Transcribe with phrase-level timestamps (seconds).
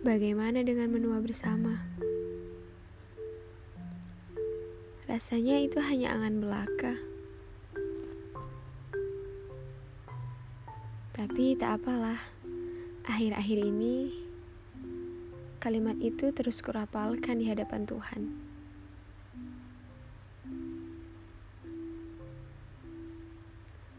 [0.00, 1.76] Bagaimana dengan menua bersama?
[5.04, 6.96] Rasanya itu hanya angan belaka.
[11.12, 12.16] Tapi tak apalah.
[13.04, 14.08] Akhir-akhir ini
[15.60, 18.22] kalimat itu terus kurapalkan di hadapan Tuhan.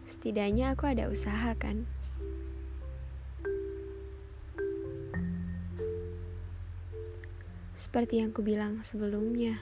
[0.10, 1.86] Setidaknya aku ada usaha kan?
[7.82, 9.58] Seperti yang kubilang sebelumnya,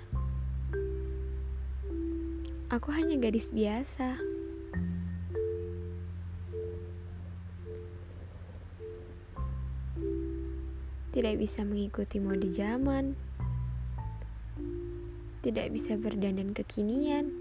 [2.67, 4.19] aku hanya gadis biasa.
[11.15, 13.15] Tidak bisa mengikuti mode zaman,
[15.39, 17.31] tidak bisa berdandan kekinian.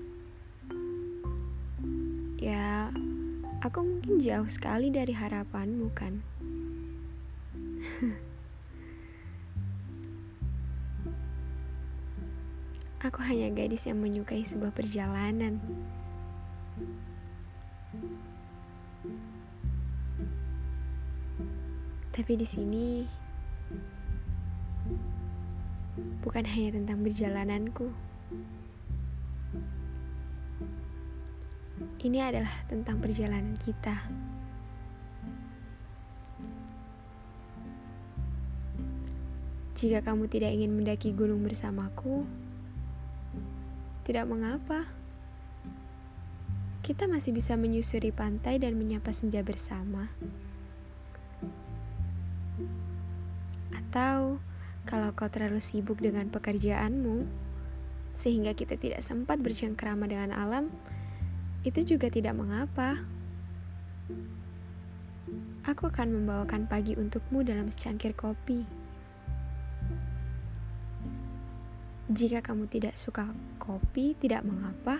[2.38, 2.94] Ya,
[3.66, 6.22] aku mungkin jauh sekali dari harapanmu, kan?
[13.08, 15.56] Aku hanya gadis yang menyukai sebuah perjalanan.
[22.12, 23.08] Tapi di sini
[26.20, 27.88] bukan hanya tentang perjalananku.
[32.04, 33.96] Ini adalah tentang perjalanan kita.
[39.80, 42.28] Jika kamu tidak ingin mendaki gunung bersamaku,
[44.08, 44.88] tidak mengapa.
[46.80, 50.08] Kita masih bisa menyusuri pantai dan menyapa senja bersama.
[53.76, 54.40] Atau
[54.88, 57.28] kalau kau terlalu sibuk dengan pekerjaanmu,
[58.16, 60.72] sehingga kita tidak sempat bercengkrama dengan alam,
[61.68, 62.96] itu juga tidak mengapa.
[65.68, 68.87] Aku akan membawakan pagi untukmu dalam secangkir kopi.
[72.08, 73.28] Jika kamu tidak suka
[73.60, 74.96] kopi, tidak mengapa.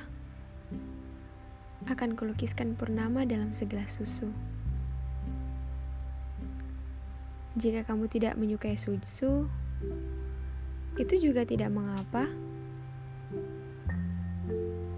[1.88, 4.28] Akan kulukiskan purnama dalam segelas susu.
[7.56, 9.48] Jika kamu tidak menyukai susu,
[11.00, 12.28] itu juga tidak mengapa.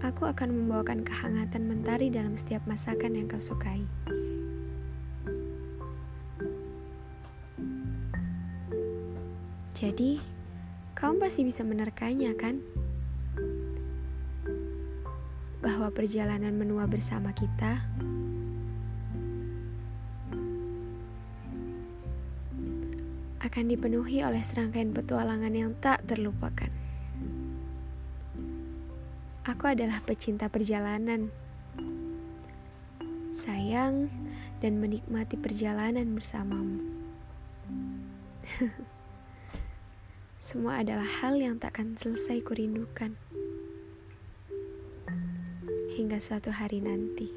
[0.03, 3.87] Aku akan membawakan kehangatan mentari dalam setiap masakan yang kau sukai.
[9.71, 10.21] Jadi,
[11.01, 12.61] kamu pasti bisa menerkanya, kan?
[15.57, 17.81] Bahwa perjalanan menua bersama kita
[23.41, 26.69] akan dipenuhi oleh serangkaian petualangan yang tak terlupakan.
[29.49, 31.33] Aku adalah pecinta perjalanan,
[33.33, 34.05] sayang,
[34.61, 36.77] dan menikmati perjalanan bersamamu.
[40.41, 43.13] Semua adalah hal yang takkan selesai kurindukan
[45.93, 47.29] hingga suatu hari nanti.